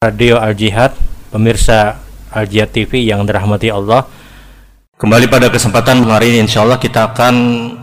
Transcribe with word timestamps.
Radio 0.00 0.40
Al 0.40 0.56
Jihad, 0.56 0.96
pemirsa 1.28 2.00
Al 2.32 2.48
Jihad 2.48 2.72
TV 2.72 3.04
yang 3.04 3.28
dirahmati 3.28 3.68
Allah. 3.68 4.08
Kembali 4.96 5.28
pada 5.28 5.52
kesempatan 5.52 6.08
hari 6.08 6.32
ini 6.32 6.48
insya 6.48 6.64
Allah 6.64 6.80
kita 6.80 7.12
akan 7.12 7.34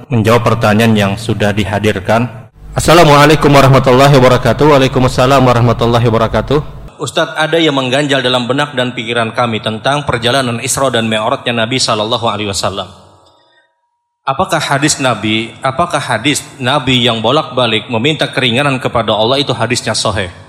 menjawab 0.09 0.41
pertanyaan 0.41 0.97
yang 0.97 1.13
sudah 1.13 1.53
dihadirkan. 1.53 2.49
Assalamualaikum 2.73 3.53
warahmatullahi 3.53 4.17
wabarakatuh. 4.17 4.65
Waalaikumsalam 4.65 5.45
warahmatullahi 5.45 6.09
wabarakatuh. 6.09 6.57
Ustadz 6.97 7.37
ada 7.37 7.61
yang 7.61 7.77
mengganjal 7.77 8.25
dalam 8.25 8.49
benak 8.49 8.73
dan 8.73 8.97
pikiran 8.97 9.37
kami 9.37 9.61
tentang 9.61 10.01
perjalanan 10.01 10.57
Isra 10.57 10.89
dan 10.89 11.05
Mi'rajnya 11.05 11.53
Nabi 11.53 11.77
Shallallahu 11.77 12.25
Alaihi 12.25 12.49
Wasallam. 12.49 12.89
Apakah 14.25 14.57
hadis 14.57 14.97
Nabi, 14.97 15.53
apakah 15.61 16.01
hadis 16.01 16.41
Nabi 16.57 16.97
yang 16.97 17.21
bolak-balik 17.21 17.93
meminta 17.93 18.25
keringanan 18.25 18.81
kepada 18.81 19.13
Allah 19.13 19.37
itu 19.37 19.53
hadisnya 19.53 19.93
sahih? 19.93 20.46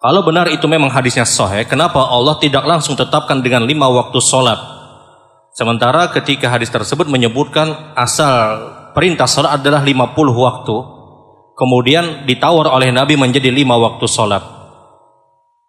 Kalau 0.00 0.24
benar 0.24 0.48
itu 0.48 0.64
memang 0.64 0.88
hadisnya 0.88 1.28
sahih, 1.28 1.68
kenapa 1.68 2.00
Allah 2.00 2.40
tidak 2.40 2.64
langsung 2.64 2.96
tetapkan 2.96 3.44
dengan 3.44 3.68
lima 3.68 3.84
waktu 3.84 4.16
sholat? 4.16 4.56
Sementara 5.52 6.08
ketika 6.08 6.48
hadis 6.48 6.72
tersebut 6.72 7.04
menyebutkan 7.04 7.92
asal 7.92 8.32
perintah 8.96 9.28
sholat 9.28 9.60
adalah 9.60 9.84
50 9.84 10.16
waktu, 10.32 10.76
kemudian 11.52 12.24
ditawar 12.24 12.72
oleh 12.72 12.88
Nabi 12.88 13.20
menjadi 13.20 13.52
lima 13.52 13.76
waktu 13.76 14.08
sholat. 14.08 14.40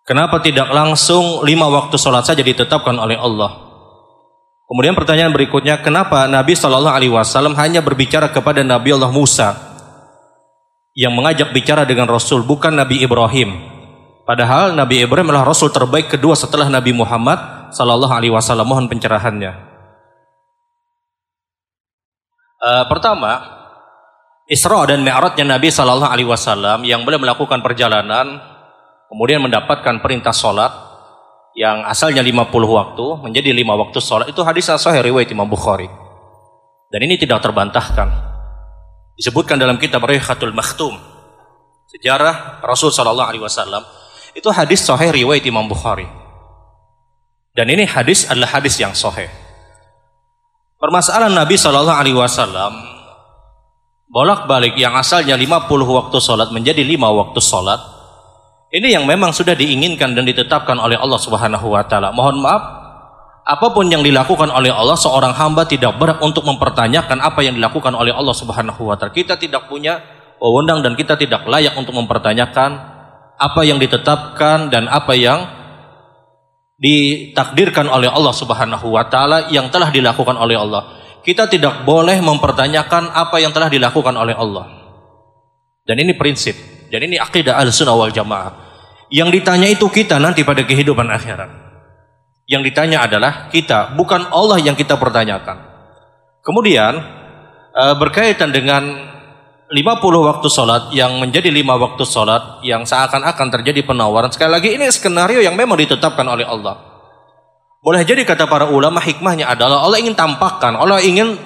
Kenapa 0.07 0.39
tidak 0.39 0.71
langsung 0.71 1.43
lima 1.43 1.67
waktu 1.67 1.99
sholat 1.99 2.23
saja 2.23 2.39
ditetapkan 2.39 2.95
oleh 2.95 3.19
Allah? 3.19 3.67
Kemudian 4.63 4.95
pertanyaan 4.95 5.35
berikutnya, 5.35 5.83
kenapa 5.83 6.31
Nabi 6.31 6.55
Wasallam 6.55 7.51
hanya 7.59 7.83
berbicara 7.83 8.31
kepada 8.31 8.63
Nabi 8.63 8.95
Allah 8.95 9.11
Musa 9.11 9.59
yang 10.95 11.11
mengajak 11.11 11.51
bicara 11.51 11.83
dengan 11.83 12.07
Rasul, 12.07 12.47
bukan 12.47 12.79
Nabi 12.79 13.03
Ibrahim? 13.03 13.70
Padahal 14.31 14.71
Nabi 14.79 15.03
Ibrahim 15.03 15.27
adalah 15.27 15.51
Rasul 15.51 15.75
terbaik 15.75 16.07
kedua 16.07 16.39
setelah 16.39 16.71
Nabi 16.71 16.95
Muhammad 16.95 17.67
Sallallahu 17.75 18.15
Alaihi 18.15 18.31
Wasallam. 18.31 18.63
Mohon 18.63 18.87
pencerahannya. 18.87 19.51
Uh, 22.63 22.87
pertama, 22.87 23.43
Isra 24.47 24.87
dan 24.87 25.03
Mi'rajnya 25.03 25.43
Nabi 25.43 25.67
Sallallahu 25.67 26.07
Alaihi 26.07 26.31
Wasallam 26.31 26.87
yang 26.87 27.03
boleh 27.03 27.19
melakukan 27.19 27.59
perjalanan, 27.59 28.39
kemudian 29.11 29.43
mendapatkan 29.43 29.99
perintah 29.99 30.31
sholat 30.31 30.71
yang 31.59 31.83
asalnya 31.83 32.23
50 32.23 32.55
waktu 32.55 33.05
menjadi 33.27 33.51
5 33.51 33.83
waktu 33.83 33.99
sholat 33.99 34.31
itu 34.31 34.39
hadis 34.47 34.71
sahih 34.71 35.11
riwayat 35.11 35.27
Imam 35.27 35.51
Bukhari. 35.51 35.91
Dan 36.87 37.03
ini 37.03 37.19
tidak 37.19 37.43
terbantahkan. 37.43 38.07
Disebutkan 39.19 39.59
dalam 39.59 39.75
kitab 39.75 40.07
Rihatul 40.07 40.55
Makhtum 40.55 40.95
sejarah 41.91 42.63
Rasul 42.63 42.95
Sallallahu 42.95 43.27
Alaihi 43.27 43.43
Wasallam 43.43 43.99
itu 44.35 44.49
hadis 44.51 44.83
sahih 44.83 45.11
riwayat 45.11 45.43
Imam 45.43 45.67
Bukhari. 45.67 46.07
Dan 47.51 47.67
ini 47.67 47.83
hadis 47.83 48.27
adalah 48.31 48.59
hadis 48.59 48.79
yang 48.79 48.95
sahih. 48.95 49.27
Permasalahan 50.79 51.35
Nabi 51.35 51.59
Shallallahu 51.59 51.99
Alaihi 51.99 52.17
Wasallam 52.17 52.73
bolak-balik 54.09 54.75
yang 54.79 54.97
asalnya 54.97 55.37
50 55.37 55.67
waktu 55.69 56.17
sholat 56.17 56.49
menjadi 56.49 56.83
5 56.83 56.99
waktu 56.99 57.39
sholat 57.39 57.79
ini 58.71 58.95
yang 58.95 59.03
memang 59.03 59.35
sudah 59.35 59.51
diinginkan 59.51 60.15
dan 60.15 60.23
ditetapkan 60.23 60.79
oleh 60.79 60.95
Allah 60.95 61.19
Subhanahu 61.19 61.75
Wa 61.75 61.83
Taala. 61.91 62.15
Mohon 62.15 62.39
maaf, 62.39 62.63
apa 63.43 63.67
pun 63.75 63.91
yang 63.91 63.99
dilakukan 63.99 64.47
oleh 64.47 64.71
Allah 64.71 64.95
seorang 64.95 65.35
hamba 65.35 65.67
tidak 65.67 65.99
berhak 65.99 66.23
untuk 66.23 66.47
mempertanyakan 66.47 67.19
apa 67.19 67.43
yang 67.43 67.59
dilakukan 67.59 67.91
oleh 67.91 68.15
Allah 68.15 68.31
Subhanahu 68.31 68.79
Wa 68.87 68.95
Taala. 68.95 69.11
Kita 69.11 69.35
tidak 69.35 69.67
punya 69.67 69.99
wewenang 70.39 70.79
dan 70.81 70.95
kita 70.95 71.19
tidak 71.19 71.43
layak 71.51 71.75
untuk 71.75 71.93
mempertanyakan 71.99 72.90
apa 73.41 73.65
yang 73.65 73.81
ditetapkan 73.81 74.69
dan 74.69 74.85
apa 74.85 75.17
yang 75.17 75.49
ditakdirkan 76.77 77.89
oleh 77.89 78.05
Allah 78.05 78.33
Subhanahu 78.33 78.93
wa 78.93 79.09
taala 79.09 79.49
yang 79.49 79.73
telah 79.73 79.89
dilakukan 79.89 80.37
oleh 80.37 80.57
Allah. 80.57 81.01
Kita 81.25 81.49
tidak 81.49 81.85
boleh 81.85 82.17
mempertanyakan 82.21 83.13
apa 83.13 83.37
yang 83.41 83.53
telah 83.53 83.69
dilakukan 83.69 84.13
oleh 84.13 84.33
Allah. 84.37 84.65
Dan 85.85 86.01
ini 86.01 86.13
prinsip. 86.17 86.53
Dan 86.89 87.05
ini 87.05 87.17
akidah 87.21 87.57
al-sunnah 87.61 87.93
wal 87.93 88.13
jamaah. 88.13 88.53
Yang 89.13 89.41
ditanya 89.41 89.69
itu 89.69 89.85
kita 89.89 90.17
nanti 90.17 90.41
pada 90.41 90.65
kehidupan 90.65 91.05
akhirat. 91.09 91.49
Yang 92.49 92.73
ditanya 92.73 93.05
adalah 93.05 93.53
kita, 93.53 93.93
bukan 93.93 94.27
Allah 94.33 94.57
yang 94.59 94.73
kita 94.73 94.97
pertanyakan. 94.97 95.61
Kemudian 96.41 96.97
eh, 97.77 97.95
berkaitan 98.01 98.49
dengan 98.49 99.11
50 99.71 100.03
waktu 100.03 100.47
sholat 100.51 100.91
yang 100.91 101.15
menjadi 101.15 101.47
lima 101.47 101.79
waktu 101.79 102.03
sholat 102.03 102.59
yang 102.59 102.83
seakan-akan 102.83 103.47
terjadi 103.47 103.87
penawaran. 103.87 104.27
Sekali 104.27 104.51
lagi 104.51 104.75
ini 104.75 104.91
skenario 104.91 105.39
yang 105.39 105.55
memang 105.55 105.79
ditetapkan 105.79 106.27
oleh 106.27 106.43
Allah. 106.43 106.75
Boleh 107.79 108.03
jadi 108.03 108.27
kata 108.27 108.51
para 108.51 108.67
ulama 108.67 108.99
hikmahnya 108.99 109.47
adalah 109.47 109.87
Allah 109.87 110.03
ingin 110.03 110.11
tampakkan, 110.11 110.75
Allah 110.75 110.99
ingin 110.99 111.39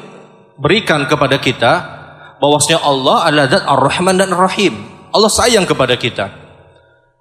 berikan 0.57 1.05
kepada 1.05 1.37
kita 1.37 1.85
bahwasanya 2.41 2.81
Allah 2.81 3.29
adalah 3.29 3.45
zat 3.45 3.63
ar-Rahman 3.63 4.17
dan 4.17 4.33
Ar-Rahim. 4.33 4.73
Allah 5.13 5.29
sayang 5.29 5.69
kepada 5.69 5.93
kita. 5.93 6.25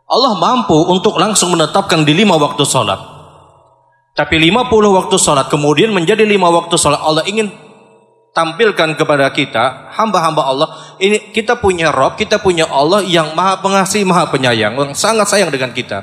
Allah 0.09 0.33
mampu 0.41 0.89
untuk 0.89 1.21
langsung 1.21 1.53
menetapkan 1.53 2.01
di 2.03 2.17
lima 2.17 2.41
waktu 2.41 2.65
sholat. 2.65 2.99
Tapi 4.17 4.41
50 4.41 4.73
waktu 4.73 5.17
sholat 5.21 5.53
kemudian 5.53 5.93
menjadi 5.93 6.25
lima 6.25 6.49
waktu 6.49 6.81
sholat. 6.81 6.99
Allah 7.05 7.29
ingin 7.29 7.53
tampilkan 8.35 8.99
kepada 8.99 9.31
kita 9.31 9.95
hamba-hamba 9.95 10.43
Allah 10.43 10.69
ini 10.99 11.31
kita 11.31 11.55
punya 11.55 11.95
Rob 11.95 12.19
kita 12.19 12.43
punya 12.43 12.67
Allah 12.67 13.01
yang 13.07 13.31
maha 13.33 13.63
pengasih 13.63 14.03
maha 14.03 14.27
penyayang 14.27 14.75
yang 14.75 14.91
sangat 14.93 15.31
sayang 15.31 15.55
dengan 15.55 15.71
kita 15.71 16.03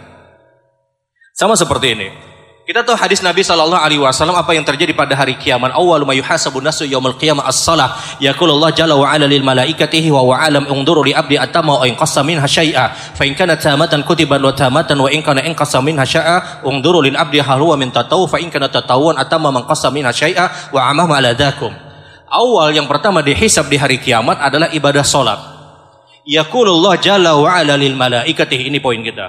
sama 1.36 1.60
seperti 1.60 1.92
ini 1.92 2.32
kita 2.72 2.88
tahu 2.88 2.96
hadis 2.96 3.20
Nabi 3.20 3.44
Shallallahu 3.44 3.84
Alaihi 3.84 4.00
Wasallam 4.00 4.38
apa 4.38 4.56
yang 4.56 4.64
terjadi 4.64 4.96
pada 4.96 5.12
hari 5.12 5.36
kiamat. 5.36 5.76
Awal 5.76 6.08
ma 6.08 6.16
yuhasabu 6.16 6.64
nasu 6.64 6.88
yaumul 6.88 7.20
as-salah. 7.44 8.00
Yaqulu 8.24 8.54
Allah 8.54 8.72
jalla 8.72 8.96
wa 8.96 9.12
ala 9.12 9.28
lil 9.28 9.44
malaikatihi 9.44 10.08
wa 10.08 10.24
wa 10.24 10.40
alam 10.40 10.64
unduru 10.72 11.04
li 11.04 11.12
abdi 11.12 11.36
atama 11.36 11.82
wa 11.82 11.84
in 11.84 12.00
qassa. 12.00 12.24
Fa 12.24 13.24
in 13.28 13.36
kana 13.36 13.60
tamatan 13.60 14.08
kutiban 14.08 14.40
wa 14.40 14.56
tamatan 14.56 15.04
wa 15.04 15.12
in 15.12 15.20
kana 15.20 15.44
in 15.44 15.52
qassa 15.52 15.84
unduru 16.64 17.04
lil 17.04 17.18
abdi 17.20 17.44
hal 17.44 17.60
huwa 17.60 17.76
min 17.76 17.92
tatawu 17.92 18.24
fa 18.30 18.40
in 18.40 18.48
kana 18.48 18.72
tatawwan 18.72 19.20
atama 19.20 19.52
man 19.52 19.68
qassa 19.68 19.92
wa 19.92 20.80
amama 20.88 21.20
ala 21.20 21.36
awal 22.32 22.72
yang 22.72 22.88
pertama 22.88 23.20
dihisab 23.20 23.68
di 23.68 23.76
hari 23.76 24.00
kiamat 24.00 24.40
adalah 24.40 24.72
ibadah 24.72 25.04
solat. 25.04 25.40
Yaqulullah 26.24 26.96
jalla 26.98 27.36
wa 27.36 27.52
ala 27.52 27.76
lil 27.76 27.94
malaikatihi. 27.94 28.72
Ini 28.72 28.80
poin 28.80 29.04
kita. 29.04 29.28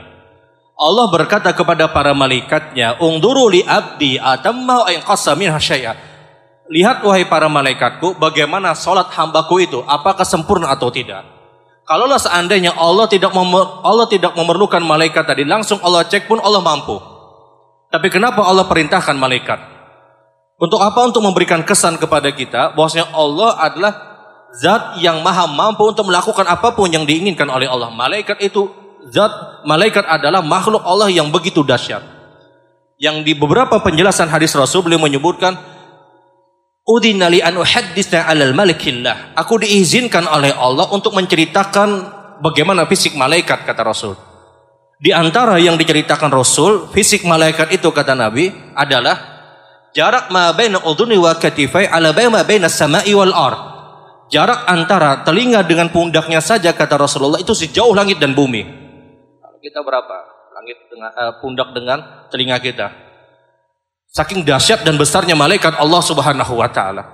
Allah 0.78 1.06
berkata 1.10 1.50
kepada 1.52 1.90
para 1.90 2.14
malaikatnya, 2.14 3.02
"Ungduru 3.02 3.52
li 3.52 3.60
abdi 3.62 4.18
atamma 4.18 4.88
in 4.94 5.02
qasamin 5.02 5.52
hasyai'a." 5.52 5.94
Lihat 6.72 7.04
wahai 7.04 7.28
para 7.28 7.50
malaikatku, 7.52 8.16
bagaimana 8.16 8.72
solat 8.72 9.12
hambaku 9.12 9.60
itu, 9.60 9.78
apakah 9.84 10.24
sempurna 10.24 10.72
atau 10.72 10.88
tidak. 10.88 11.26
Kalaulah 11.84 12.16
seandainya 12.16 12.72
Allah 12.78 13.10
tidak 13.10 13.34
Allah 13.34 14.06
tidak 14.08 14.32
memerlukan 14.38 14.80
malaikat 14.80 15.26
tadi, 15.26 15.42
langsung 15.44 15.82
Allah 15.84 16.06
cek 16.06 16.30
pun 16.30 16.40
Allah 16.40 16.62
mampu. 16.62 16.96
Tapi 17.92 18.08
kenapa 18.08 18.40
Allah 18.46 18.64
perintahkan 18.64 19.18
malaikat? 19.18 19.71
Untuk 20.62 20.78
apa? 20.78 21.02
Untuk 21.02 21.26
memberikan 21.26 21.66
kesan 21.66 21.98
kepada 21.98 22.30
kita 22.30 22.70
bahwasanya 22.78 23.10
Allah 23.10 23.58
adalah 23.58 23.92
zat 24.54 25.02
yang 25.02 25.18
maha 25.18 25.50
mampu 25.50 25.90
untuk 25.90 26.06
melakukan 26.06 26.46
apa 26.46 26.70
pun 26.70 26.86
yang 26.86 27.02
diinginkan 27.02 27.50
oleh 27.50 27.66
Allah. 27.66 27.90
Malaikat 27.90 28.38
itu 28.38 28.70
zat 29.10 29.66
malaikat 29.66 30.06
adalah 30.06 30.38
makhluk 30.38 30.86
Allah 30.86 31.10
yang 31.10 31.34
begitu 31.34 31.66
dahsyat. 31.66 32.06
Yang 32.94 33.26
di 33.26 33.32
beberapa 33.34 33.82
penjelasan 33.82 34.30
hadis 34.30 34.54
Rasul 34.54 34.86
beliau 34.86 35.02
menyebutkan 35.02 35.58
Udina 36.86 37.26
li 37.26 37.42
an 37.42 37.58
uhadditsa 37.58 38.22
'alal 38.22 38.54
malikillah. 38.54 39.34
Aku 39.34 39.58
diizinkan 39.58 40.30
oleh 40.30 40.54
Allah 40.54 40.86
untuk 40.94 41.14
menceritakan 41.18 42.06
bagaimana 42.38 42.86
fisik 42.86 43.18
malaikat 43.18 43.66
kata 43.66 43.82
Rasul. 43.82 44.14
Di 45.02 45.10
antara 45.10 45.58
yang 45.58 45.74
diceritakan 45.74 46.30
Rasul, 46.30 46.86
fisik 46.94 47.26
malaikat 47.26 47.74
itu 47.74 47.90
kata 47.90 48.14
Nabi 48.14 48.54
adalah 48.78 49.31
Jarak 49.92 50.32
ma 50.32 50.56
baina 50.56 50.80
udhuni 50.80 51.20
wa 51.20 51.36
katifai 51.36 51.88
ala 51.88 52.16
ma 52.32 52.40
baina 52.44 52.68
samai 52.72 53.12
wal 53.12 53.32
ard. 53.32 53.60
Jarak 54.32 54.64
antara 54.64 55.20
telinga 55.28 55.60
dengan 55.60 55.92
pundaknya 55.92 56.40
saja 56.40 56.72
kata 56.72 56.96
Rasulullah 56.96 57.36
itu 57.36 57.52
sejauh 57.52 57.92
langit 57.92 58.16
dan 58.16 58.32
bumi. 58.32 58.64
Kita 59.60 59.84
berapa? 59.84 60.16
Langit 60.56 60.76
dengan 60.88 61.10
uh, 61.12 61.32
pundak 61.38 61.68
dengan 61.76 61.98
telinga 62.32 62.56
kita. 62.58 62.88
Saking 64.08 64.42
dahsyat 64.44 64.84
dan 64.84 64.96
besarnya 64.96 65.36
malaikat 65.36 65.76
Allah 65.76 66.00
Subhanahu 66.00 66.56
wa 66.56 66.68
taala. 66.72 67.04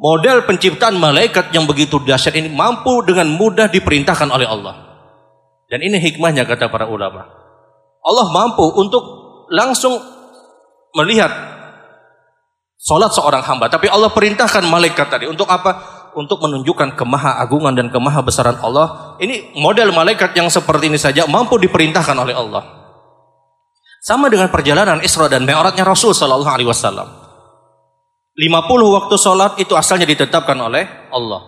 Model 0.00 0.42
penciptaan 0.44 0.98
malaikat 0.98 1.54
yang 1.54 1.70
begitu 1.70 2.02
dahsyat 2.02 2.34
ini 2.34 2.50
mampu 2.50 3.02
dengan 3.06 3.30
mudah 3.30 3.70
diperintahkan 3.70 4.28
oleh 4.28 4.50
Allah. 4.50 4.74
Dan 5.70 5.86
ini 5.86 6.02
hikmahnya 6.02 6.46
kata 6.50 6.66
para 6.66 6.90
ulama. 6.90 7.30
Allah 8.02 8.26
mampu 8.34 8.66
untuk 8.74 9.02
langsung 9.54 10.02
melihat 10.98 11.30
Salat 12.80 13.12
seorang 13.12 13.44
hamba, 13.44 13.68
tapi 13.68 13.92
Allah 13.92 14.08
perintahkan 14.08 14.64
malaikat 14.64 15.12
tadi 15.12 15.28
untuk 15.28 15.44
apa? 15.52 16.00
Untuk 16.16 16.40
menunjukkan 16.40 16.96
kemaha 16.96 17.36
agungan 17.44 17.76
dan 17.76 17.92
kemaha 17.92 18.24
besaran 18.24 18.56
Allah. 18.64 19.20
Ini 19.20 19.52
model 19.60 19.92
malaikat 19.92 20.32
yang 20.32 20.48
seperti 20.48 20.88
ini 20.88 20.96
saja 20.96 21.28
mampu 21.28 21.60
diperintahkan 21.60 22.16
oleh 22.16 22.32
Allah. 22.32 22.64
Sama 24.00 24.32
dengan 24.32 24.48
perjalanan 24.48 25.04
Isra 25.04 25.28
dan 25.28 25.44
Mi'rajnya 25.44 25.84
Rasul 25.84 26.16
sallallahu 26.16 26.48
alaihi 26.48 26.72
wasallam. 26.72 27.04
50 28.40 28.96
waktu 28.96 29.14
sholat 29.20 29.52
itu 29.60 29.76
asalnya 29.76 30.08
ditetapkan 30.08 30.56
oleh 30.56 30.88
Allah. 31.12 31.44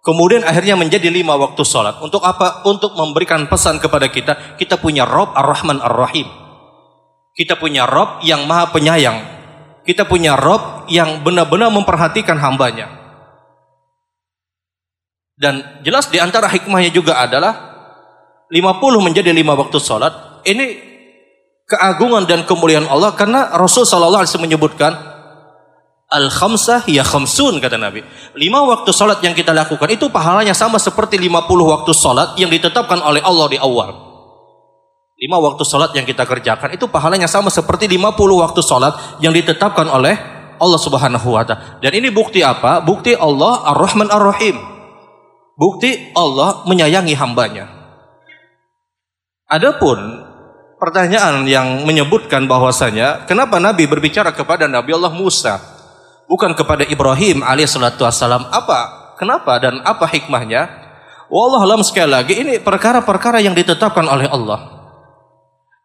Kemudian 0.00 0.40
akhirnya 0.40 0.72
menjadi 0.72 1.12
lima 1.12 1.36
waktu 1.36 1.60
sholat. 1.68 2.00
Untuk 2.00 2.24
apa? 2.24 2.64
Untuk 2.64 2.96
memberikan 2.96 3.44
pesan 3.44 3.76
kepada 3.76 4.08
kita. 4.08 4.56
Kita 4.56 4.80
punya 4.80 5.04
Rob 5.04 5.36
Ar-Rahman 5.36 5.84
Ar-Rahim. 5.84 6.24
Kita 7.36 7.60
punya 7.60 7.84
Rob 7.84 8.24
yang 8.24 8.48
maha 8.48 8.72
penyayang. 8.72 9.35
Kita 9.86 10.02
punya 10.04 10.34
Rob 10.34 10.90
yang 10.90 11.22
benar-benar 11.22 11.70
memperhatikan 11.70 12.36
hambanya. 12.42 12.90
Dan 15.36 15.84
jelas 15.86 16.08
di 16.08 16.18
antara 16.18 16.50
hikmahnya 16.50 16.90
juga 16.90 17.22
adalah 17.22 17.76
50 18.50 19.06
menjadi 19.06 19.30
lima 19.30 19.52
waktu 19.54 19.78
sholat. 19.78 20.42
Ini 20.42 20.66
keagungan 21.66 22.24
dan 22.24 22.46
kemuliaan 22.46 22.88
Allah 22.88 23.12
karena 23.12 23.52
Rasul 23.54 23.82
Sallallahu 23.84 24.22
Alaihi 24.22 24.42
menyebutkan 24.42 24.94
al 26.06 26.30
khamsah 26.30 26.86
ya 26.86 27.02
khamsun 27.02 27.58
kata 27.58 27.76
Nabi. 27.76 28.06
Lima 28.38 28.62
waktu 28.64 28.94
sholat 28.94 29.18
yang 29.20 29.34
kita 29.34 29.50
lakukan 29.50 29.90
itu 29.90 30.06
pahalanya 30.08 30.54
sama 30.54 30.78
seperti 30.78 31.18
50 31.18 31.46
waktu 31.46 31.92
sholat 31.92 32.38
yang 32.38 32.48
ditetapkan 32.48 33.02
oleh 33.02 33.20
Allah 33.20 33.46
di 33.50 33.58
awal. 33.58 34.05
Lima 35.16 35.40
waktu 35.40 35.64
sholat 35.64 35.96
yang 35.96 36.04
kita 36.04 36.28
kerjakan 36.28 36.76
itu 36.76 36.84
pahalanya 36.92 37.24
sama 37.24 37.48
seperti 37.48 37.88
50 37.88 38.20
waktu 38.20 38.60
sholat 38.60 38.92
yang 39.24 39.32
ditetapkan 39.32 39.88
oleh 39.88 40.12
Allah 40.60 40.80
Subhanahu 40.80 41.32
wa 41.32 41.40
taala. 41.40 41.80
Dan 41.80 41.96
ini 41.96 42.12
bukti 42.12 42.44
apa? 42.44 42.84
Bukti 42.84 43.16
Allah 43.16 43.64
Ar-Rahman 43.72 44.12
Ar-Rahim. 44.12 44.60
Bukti 45.56 46.12
Allah 46.12 46.68
menyayangi 46.68 47.16
hambanya. 47.16 47.64
Adapun 49.48 49.96
pertanyaan 50.76 51.48
yang 51.48 51.88
menyebutkan 51.88 52.44
bahwasanya 52.44 53.24
kenapa 53.24 53.56
Nabi 53.56 53.88
berbicara 53.88 54.36
kepada 54.36 54.68
Nabi 54.68 54.92
Allah 54.92 55.16
Musa 55.16 55.56
bukan 56.28 56.52
kepada 56.52 56.84
Ibrahim 56.84 57.40
alaihissalatu 57.40 58.04
wassalam 58.04 58.44
apa 58.52 59.14
kenapa 59.16 59.56
dan 59.56 59.80
apa 59.80 60.04
hikmahnya 60.04 60.68
wallahualam 61.32 61.80
sekali 61.80 62.12
lagi 62.12 62.34
ini 62.36 62.60
perkara-perkara 62.60 63.40
yang 63.40 63.56
ditetapkan 63.56 64.04
oleh 64.04 64.28
Allah 64.28 64.75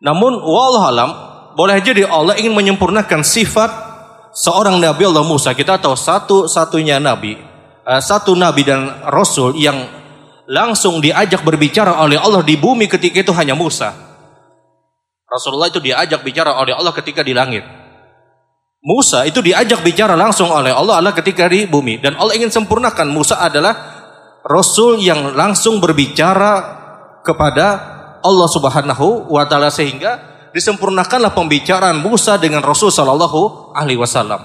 namun 0.02 0.36
wallahualam 0.42 1.10
boleh 1.56 1.78
jadi 1.80 2.10
Allah 2.10 2.36
ingin 2.42 2.58
menyempurnakan 2.58 3.22
sifat 3.22 3.70
seorang 4.34 4.82
Nabi 4.82 5.08
Allah 5.08 5.24
Musa 5.24 5.54
kita 5.56 5.78
tahu 5.78 5.94
satu-satunya 5.94 6.98
Nabi 6.98 7.52
Eh, 7.82 7.98
satu 7.98 8.38
nabi 8.38 8.62
dan 8.62 9.02
rasul 9.10 9.58
yang 9.58 9.74
langsung 10.46 11.02
diajak 11.02 11.42
berbicara 11.42 11.98
oleh 11.98 12.14
Allah 12.14 12.46
di 12.46 12.54
bumi 12.54 12.86
ketika 12.86 13.26
itu 13.26 13.34
hanya 13.34 13.58
Musa. 13.58 13.90
Rasulullah 15.26 15.74
itu 15.74 15.82
diajak 15.82 16.22
bicara 16.22 16.62
oleh 16.62 16.78
Allah 16.78 16.94
ketika 16.94 17.26
di 17.26 17.34
langit. 17.34 17.66
Musa 18.86 19.26
itu 19.26 19.42
diajak 19.42 19.82
bicara 19.82 20.14
langsung 20.14 20.50
oleh 20.54 20.70
Allah 20.70 21.02
Allah 21.02 21.14
ketika 21.14 21.50
di 21.50 21.66
bumi 21.66 22.02
dan 22.02 22.18
Allah 22.18 22.38
ingin 22.38 22.54
sempurnakan 22.54 23.10
Musa 23.10 23.38
adalah 23.38 23.74
rasul 24.46 25.02
yang 25.02 25.34
langsung 25.34 25.78
berbicara 25.82 26.82
kepada 27.26 27.68
Allah 28.22 28.48
Subhanahu 28.50 29.30
wa 29.30 29.44
taala 29.50 29.74
sehingga 29.74 30.32
disempurnakanlah 30.56 31.34
pembicaraan 31.36 32.00
Musa 32.00 32.38
dengan 32.38 32.62
Rasul 32.62 32.94
sallallahu 32.94 33.74
alaihi 33.76 34.00
wasallam. 34.00 34.40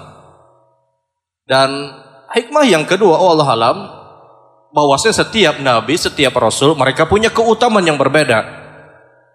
Dan 1.47 1.95
hikmah 2.35 2.67
yang 2.67 2.83
kedua, 2.83 3.15
oh 3.15 3.31
Allah 3.31 3.49
alam, 3.55 3.77
bahwasanya 4.75 5.15
setiap 5.23 5.55
nabi, 5.63 5.95
setiap 5.95 6.35
rasul, 6.35 6.75
mereka 6.75 7.07
punya 7.07 7.31
keutamaan 7.31 7.87
yang 7.87 7.95
berbeda. 7.95 8.43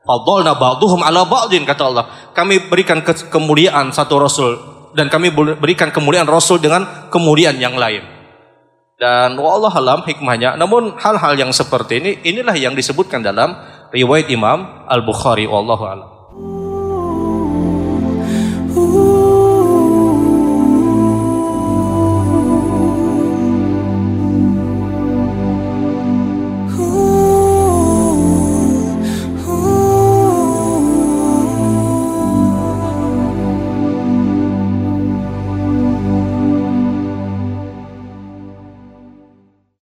Fadolna 0.02 0.58
ba'duhum 0.58 1.00
ala 1.00 1.24
ba'din 1.24 1.64
kata 1.64 1.82
Allah. 1.88 2.04
Kami 2.36 2.68
berikan 2.68 3.00
kemuliaan 3.06 3.94
satu 3.94 4.18
rasul 4.20 4.52
dan 4.92 5.08
kami 5.08 5.32
berikan 5.56 5.88
kemuliaan 5.88 6.28
rasul 6.28 6.60
dengan 6.60 7.08
kemuliaan 7.08 7.56
yang 7.56 7.78
lain. 7.78 8.02
Dan 8.98 9.34
Allah 9.34 9.72
alam 9.72 10.06
hikmahnya. 10.06 10.54
Namun 10.54 10.94
hal-hal 11.00 11.34
yang 11.34 11.50
seperti 11.50 11.98
ini 11.98 12.10
inilah 12.22 12.54
yang 12.54 12.76
disebutkan 12.76 13.24
dalam 13.24 13.56
riwayat 13.92 14.28
Imam 14.32 14.88
Al-Bukhari 14.88 15.44
wallahu 15.48 15.84
alam. 15.84 16.11